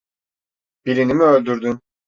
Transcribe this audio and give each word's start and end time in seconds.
Birini 0.85 1.13
mi 1.13 1.23
öldürdün? 1.23 1.79